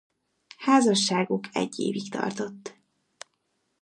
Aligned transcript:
Házasságuk 0.57 1.43
egy 1.51 1.79
évig 1.79 2.09
tartott. 2.09 2.77